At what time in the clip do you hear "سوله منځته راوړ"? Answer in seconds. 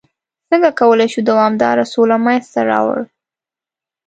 1.93-2.99